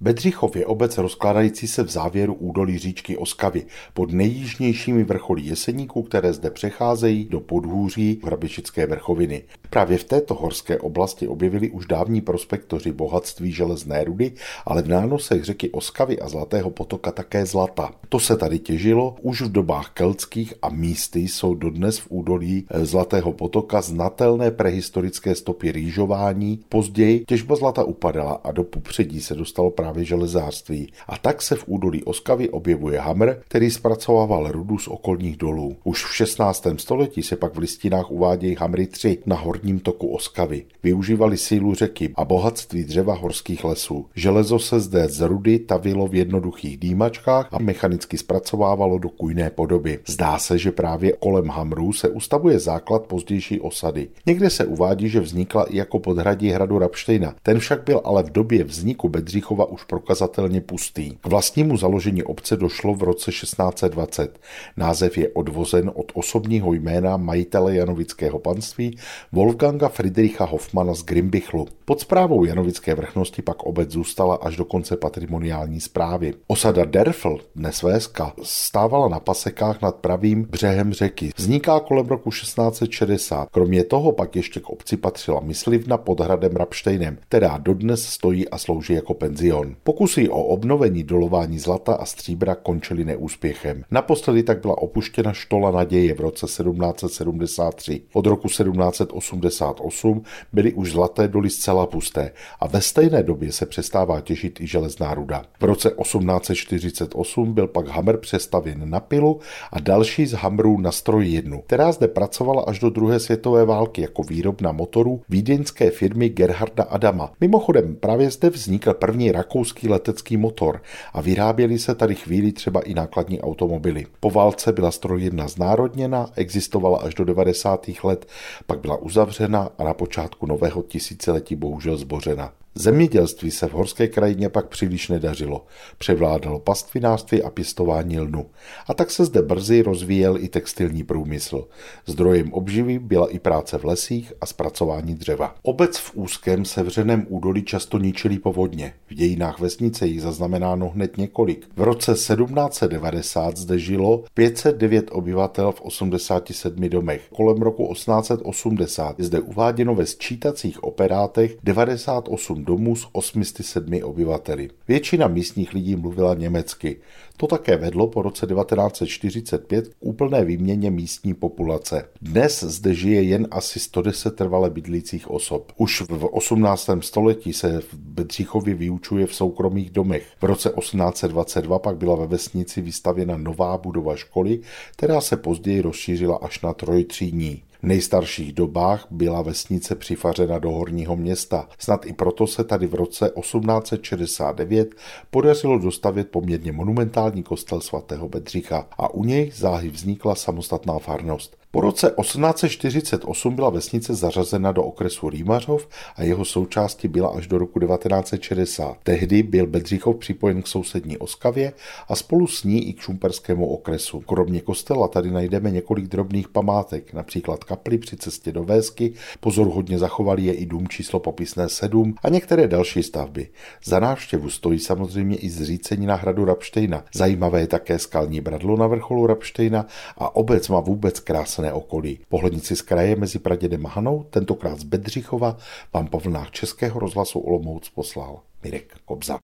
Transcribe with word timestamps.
Bedřichov 0.00 0.56
je 0.56 0.66
obec 0.66 0.98
rozkládající 0.98 1.68
se 1.68 1.82
v 1.82 1.90
závěru 1.90 2.34
údolí 2.34 2.78
říčky 2.78 3.16
Oskavy 3.16 3.66
pod 3.94 4.12
nejjižnějšími 4.12 5.04
vrcholy 5.04 5.42
Jeseníků, 5.42 6.02
které 6.02 6.32
zde 6.32 6.50
přecházejí 6.50 7.24
do 7.24 7.40
podhůří 7.40 8.20
Hrabičické 8.24 8.86
vrchoviny. 8.86 9.42
Právě 9.70 9.98
v 9.98 10.04
této 10.04 10.34
horské 10.34 10.78
oblasti 10.78 11.28
objevili 11.28 11.70
už 11.70 11.86
dávní 11.86 12.20
prospektoři 12.20 12.92
bohatství 12.92 13.52
železné 13.52 14.04
rudy, 14.04 14.32
ale 14.66 14.82
v 14.82 14.88
nánosech 14.88 15.44
řeky 15.44 15.70
Oskavy 15.70 16.18
a 16.18 16.28
Zlatého 16.28 16.70
potoka 16.70 17.12
také 17.12 17.46
zlata. 17.46 17.92
To 18.08 18.20
se 18.20 18.36
tady 18.36 18.58
těžilo 18.58 19.16
už 19.22 19.42
v 19.42 19.52
dobách 19.52 19.90
keltských 19.90 20.54
a 20.62 20.68
místy 20.68 21.20
jsou 21.20 21.54
dodnes 21.54 21.98
v 21.98 22.06
údolí 22.10 22.66
Zlatého 22.82 23.32
potoka 23.32 23.80
znatelné 23.80 24.50
prehistorické 24.50 25.34
stopy 25.34 25.72
rýžování. 25.72 26.60
Později 26.68 27.24
těžba 27.28 27.56
zlata 27.56 27.84
upadala 27.84 28.40
a 28.44 28.52
do 28.52 28.64
popředí 28.64 29.20
se 29.20 29.34
dostalo 29.34 29.70
právě 29.70 29.87
právě 29.88 30.04
železářství. 30.04 30.92
A 31.08 31.18
tak 31.18 31.42
se 31.42 31.56
v 31.56 31.64
údolí 31.66 32.04
Oskavy 32.04 32.48
objevuje 32.48 33.00
Hamr, 33.00 33.32
který 33.48 33.70
zpracovával 33.70 34.52
rudu 34.52 34.78
z 34.78 34.88
okolních 34.88 35.36
dolů. 35.36 35.76
Už 35.84 36.04
v 36.04 36.14
16. 36.14 36.66
století 36.76 37.22
se 37.22 37.36
pak 37.36 37.54
v 37.54 37.58
listinách 37.58 38.10
uvádějí 38.10 38.54
Hamry 38.54 38.86
3 38.86 39.18
na 39.26 39.36
horním 39.36 39.80
toku 39.80 40.08
Oskavy. 40.08 40.64
Využívali 40.82 41.36
sílu 41.36 41.74
řeky 41.74 42.12
a 42.14 42.24
bohatství 42.24 42.84
dřeva 42.84 43.14
horských 43.14 43.64
lesů. 43.64 44.06
Železo 44.14 44.58
se 44.58 44.80
zde 44.80 45.08
z 45.08 45.20
rudy 45.20 45.58
tavilo 45.58 46.08
v 46.08 46.14
jednoduchých 46.14 46.76
dýmačkách 46.76 47.48
a 47.52 47.58
mechanicky 47.58 48.18
zpracovávalo 48.18 48.98
do 48.98 49.08
kujné 49.08 49.50
podoby. 49.50 49.98
Zdá 50.06 50.38
se, 50.38 50.58
že 50.58 50.72
právě 50.72 51.12
kolem 51.12 51.48
Hamrů 51.48 51.92
se 51.92 52.08
ustavuje 52.08 52.58
základ 52.58 53.06
pozdější 53.06 53.60
osady. 53.60 54.08
Někde 54.26 54.50
se 54.50 54.66
uvádí, 54.66 55.08
že 55.08 55.20
vznikla 55.20 55.64
i 55.64 55.76
jako 55.76 55.98
podhradí 55.98 56.50
hradu 56.50 56.78
Rapštejna. 56.78 57.34
Ten 57.42 57.58
však 57.58 57.84
byl 57.84 58.00
ale 58.04 58.22
v 58.22 58.30
době 58.30 58.64
vzniku 58.64 59.08
Bedřichova 59.08 59.64
už 59.64 59.77
prokazatelně 59.84 60.60
pustý. 60.60 61.10
K 61.20 61.26
vlastnímu 61.26 61.76
založení 61.76 62.22
obce 62.22 62.56
došlo 62.56 62.94
v 62.94 63.02
roce 63.02 63.30
1620. 63.30 64.40
Název 64.76 65.18
je 65.18 65.28
odvozen 65.28 65.90
od 65.94 66.12
osobního 66.14 66.72
jména 66.72 67.16
majitele 67.16 67.74
janovického 67.74 68.38
panství 68.38 68.98
Wolfganga 69.32 69.88
Friedricha 69.88 70.44
Hoffmana 70.44 70.94
z 70.94 71.04
Grimbichlu. 71.04 71.66
Pod 71.84 72.00
zprávou 72.00 72.44
janovické 72.44 72.94
vrchnosti 72.94 73.42
pak 73.42 73.62
obec 73.62 73.90
zůstala 73.90 74.34
až 74.34 74.56
do 74.56 74.64
konce 74.64 74.96
patrimoniální 74.96 75.80
zprávy. 75.80 76.34
Osada 76.46 76.84
Derfl, 76.84 77.38
dnes 77.56 77.82
Véska, 77.82 78.32
stávala 78.42 79.08
na 79.08 79.20
pasekách 79.20 79.82
nad 79.82 79.94
pravým 79.94 80.44
břehem 80.44 80.92
řeky. 80.92 81.30
Vzniká 81.36 81.80
kolem 81.80 82.06
roku 82.06 82.30
1660. 82.30 83.48
Kromě 83.50 83.84
toho 83.84 84.12
pak 84.12 84.36
ještě 84.36 84.60
k 84.60 84.70
obci 84.70 84.96
patřila 84.96 85.40
myslivna 85.40 85.96
pod 85.96 86.20
hradem 86.20 86.56
Rapštejnem, 86.56 87.18
která 87.28 87.58
dodnes 87.58 88.06
stojí 88.06 88.48
a 88.48 88.58
slouží 88.58 88.92
jako 88.92 89.14
penzion. 89.14 89.67
Pokusy 89.84 90.28
o 90.28 90.42
obnovení 90.42 91.02
dolování 91.02 91.58
zlata 91.58 91.94
a 91.94 92.04
stříbra 92.04 92.54
končily 92.54 93.04
neúspěchem. 93.04 93.82
Naposledy 93.90 94.42
tak 94.42 94.60
byla 94.60 94.78
opuštěna 94.78 95.32
štola 95.32 95.70
naděje 95.70 96.14
v 96.14 96.20
roce 96.20 96.46
1773. 96.46 98.00
Od 98.12 98.26
roku 98.26 98.48
1788 98.48 100.22
byly 100.52 100.72
už 100.72 100.92
zlaté 100.92 101.28
doly 101.28 101.50
zcela 101.50 101.86
pusté 101.86 102.30
a 102.60 102.66
ve 102.66 102.80
stejné 102.80 103.22
době 103.22 103.52
se 103.52 103.66
přestává 103.66 104.20
těžit 104.20 104.60
i 104.60 104.66
železná 104.66 105.14
ruda. 105.14 105.44
V 105.60 105.64
roce 105.64 105.90
1848 106.02 107.52
byl 107.52 107.66
pak 107.66 107.88
Hammer 107.88 108.16
přestavěn 108.16 108.90
na 108.90 109.00
pilu 109.00 109.40
a 109.72 109.80
další 109.80 110.26
z 110.26 110.32
Hammerů 110.32 110.80
na 110.80 110.92
stroj 110.92 111.28
jednu, 111.28 111.62
která 111.66 111.92
zde 111.92 112.08
pracovala 112.08 112.62
až 112.62 112.78
do 112.78 112.90
druhé 112.90 113.20
světové 113.20 113.64
války 113.64 114.02
jako 114.02 114.22
výrobna 114.22 114.72
motorů 114.72 115.20
vídeňské 115.28 115.90
firmy 115.90 116.28
Gerharda 116.28 116.84
Adama. 116.84 117.32
Mimochodem 117.40 117.96
právě 117.96 118.30
zde 118.30 118.50
vznikl 118.50 118.94
první 118.94 119.32
rakouský 119.32 119.57
obrovský 119.58 119.88
letecký 119.88 120.36
motor 120.36 120.82
a 121.12 121.20
vyráběly 121.20 121.78
se 121.78 121.94
tady 121.94 122.14
chvíli 122.14 122.52
třeba 122.52 122.80
i 122.80 122.94
nákladní 122.94 123.40
automobily. 123.40 124.06
Po 124.20 124.30
válce 124.30 124.72
byla 124.72 124.90
strojírna 124.90 125.48
znárodněna, 125.48 126.30
existovala 126.36 126.98
až 126.98 127.14
do 127.14 127.24
90. 127.24 127.86
let, 128.04 128.26
pak 128.66 128.80
byla 128.80 128.96
uzavřena 128.96 129.70
a 129.78 129.84
na 129.84 129.94
počátku 129.94 130.46
nového 130.46 130.82
tisíciletí 130.82 131.56
bohužel 131.56 131.96
zbořena. 131.96 132.52
Zemědělství 132.80 133.50
se 133.50 133.66
v 133.66 133.72
horské 133.72 134.08
krajině 134.08 134.48
pak 134.48 134.68
příliš 134.68 135.08
nedařilo. 135.08 135.66
Převládalo 135.98 136.58
pastvinářství 136.58 137.42
a 137.42 137.50
pěstování 137.50 138.20
lnu. 138.20 138.46
A 138.88 138.94
tak 138.94 139.10
se 139.10 139.24
zde 139.24 139.42
brzy 139.42 139.82
rozvíjel 139.82 140.36
i 140.38 140.48
textilní 140.48 141.04
průmysl. 141.04 141.68
Zdrojem 142.06 142.52
obživy 142.52 142.98
byla 142.98 143.30
i 143.30 143.38
práce 143.38 143.78
v 143.78 143.84
lesích 143.84 144.32
a 144.40 144.46
zpracování 144.46 145.14
dřeva. 145.14 145.54
Obec 145.62 145.98
v 145.98 146.10
úzkém 146.14 146.64
sevřeném 146.64 147.26
údolí 147.28 147.62
často 147.62 147.98
ničili 147.98 148.38
povodně. 148.38 148.94
V 149.10 149.14
dějinách 149.14 149.60
vesnice 149.60 150.06
jich 150.06 150.22
zaznamenáno 150.22 150.88
hned 150.88 151.16
několik. 151.16 151.66
V 151.76 151.82
roce 151.82 152.12
1790 152.12 153.56
zde 153.56 153.78
žilo 153.78 154.24
509 154.34 155.08
obyvatel 155.12 155.72
v 155.72 155.80
87 155.80 156.88
domech. 156.88 157.22
Kolem 157.36 157.62
roku 157.62 157.92
1880 157.92 159.18
je 159.18 159.24
zde 159.24 159.40
uváděno 159.40 159.94
ve 159.94 160.06
sčítacích 160.06 160.84
operátech 160.84 161.56
98 161.62 162.67
domů 162.68 162.96
s 162.96 163.08
807 163.12 164.00
obyvateli. 164.02 164.70
Většina 164.88 165.28
místních 165.28 165.72
lidí 165.74 165.96
mluvila 165.96 166.34
německy. 166.34 166.96
To 167.36 167.46
také 167.46 167.76
vedlo 167.76 168.06
po 168.06 168.22
roce 168.22 168.46
1945 168.46 169.88
k 169.88 169.92
úplné 170.00 170.44
výměně 170.44 170.90
místní 170.90 171.34
populace. 171.34 172.08
Dnes 172.22 172.62
zde 172.62 172.94
žije 172.94 173.22
jen 173.22 173.48
asi 173.50 173.80
110 173.80 174.36
trvale 174.36 174.70
bydlících 174.70 175.30
osob. 175.30 175.72
Už 175.76 176.00
v 176.00 176.24
18. 176.24 176.90
století 177.00 177.52
se 177.52 177.80
v 177.80 177.94
Bedřichově 177.94 178.74
vyučuje 178.74 179.26
v 179.26 179.34
soukromých 179.34 179.90
domech. 179.90 180.26
V 180.40 180.44
roce 180.44 180.70
1822 180.78 181.78
pak 181.78 181.96
byla 181.96 182.16
ve 182.16 182.26
vesnici 182.26 182.80
vystavěna 182.80 183.36
nová 183.36 183.78
budova 183.78 184.16
školy, 184.16 184.60
která 184.92 185.20
se 185.20 185.36
později 185.36 185.80
rozšířila 185.80 186.36
až 186.36 186.60
na 186.60 186.72
trojtřídní. 186.72 187.62
Nejstarších 187.82 188.52
dobách 188.52 189.06
byla 189.10 189.42
vesnice 189.42 189.94
přifařena 189.94 190.58
do 190.58 190.70
horního 190.70 191.16
města. 191.16 191.68
Snad 191.78 192.06
i 192.06 192.12
proto 192.12 192.46
se 192.46 192.64
tady 192.64 192.86
v 192.86 192.94
roce 192.94 193.30
1869 193.40 194.94
podařilo 195.30 195.78
dostavit 195.78 196.28
poměrně 196.28 196.72
monumentální 196.72 197.42
kostel 197.42 197.80
svatého 197.80 198.28
Bedřicha 198.28 198.88
a 198.98 199.14
u 199.14 199.24
něj 199.24 199.50
záhy 199.54 199.90
vznikla 199.90 200.34
samostatná 200.34 200.98
farnost. 200.98 201.56
Po 201.70 201.80
roce 201.80 202.14
1848 202.20 203.54
byla 203.54 203.70
vesnice 203.70 204.14
zařazena 204.14 204.72
do 204.72 204.84
okresu 204.84 205.30
Rýmařov 205.30 205.88
a 206.16 206.22
jeho 206.22 206.44
součástí 206.44 207.08
byla 207.08 207.28
až 207.28 207.46
do 207.46 207.58
roku 207.58 207.80
1960. 207.80 208.96
Tehdy 209.02 209.42
byl 209.42 209.66
Bedřichov 209.66 210.16
připojen 210.16 210.62
k 210.62 210.66
sousední 210.66 211.18
Oskavě 211.18 211.72
a 212.08 212.16
spolu 212.16 212.46
s 212.46 212.64
ní 212.64 212.88
i 212.88 212.92
k 212.92 213.00
šumperskému 213.00 213.66
okresu. 213.66 214.20
Kromě 214.20 214.60
kostela 214.60 215.08
tady 215.08 215.30
najdeme 215.30 215.70
několik 215.70 216.06
drobných 216.06 216.48
památek, 216.48 217.12
například 217.12 217.64
kapli 217.64 217.98
při 217.98 218.16
cestě 218.16 218.52
do 218.52 218.64
Vésky, 218.64 219.12
hodně 219.56 219.98
zachovali 219.98 220.42
je 220.42 220.52
i 220.52 220.66
dům 220.66 220.88
číslo 220.88 221.20
popisné 221.20 221.68
7 221.68 222.14
a 222.22 222.28
některé 222.28 222.68
další 222.68 223.02
stavby. 223.02 223.48
Za 223.84 224.00
návštěvu 224.00 224.50
stojí 224.50 224.78
samozřejmě 224.78 225.36
i 225.36 225.50
zřícení 225.50 226.06
na 226.06 226.14
hradu 226.14 226.44
Rapštejna. 226.44 227.04
Zajímavé 227.14 227.60
je 227.60 227.66
také 227.66 227.98
skalní 227.98 228.40
bradlo 228.40 228.76
na 228.76 228.86
vrcholu 228.86 229.26
Rapštejna 229.26 229.86
a 230.18 230.36
obec 230.36 230.68
má 230.68 230.80
vůbec 230.80 231.20
krásné 231.20 231.57
krásné 231.58 231.72
okolí. 231.72 232.18
Pohlednici 232.28 232.76
z 232.76 232.82
kraje 232.82 233.16
mezi 233.16 233.38
Pradědem 233.38 233.84
Hanou, 233.84 234.26
tentokrát 234.30 234.80
z 234.80 234.84
Bedřichova, 234.84 235.56
vám 235.92 236.06
po 236.06 236.18
vlnách 236.18 236.50
Českého 236.50 237.00
rozhlasu 237.00 237.40
Olomouc 237.40 237.88
poslal 237.88 238.40
Mirek 238.62 238.94
Kobza. 239.04 239.36